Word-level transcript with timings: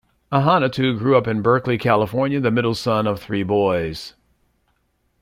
Ahanotu 0.31 0.97
grew 0.97 1.15
up 1.15 1.27
in 1.27 1.43
Berkeley, 1.43 1.77
California, 1.77 2.39
the 2.39 2.49
middle 2.49 2.73
son 2.73 3.05
of 3.05 3.19
three 3.19 3.43
boys. 3.43 4.15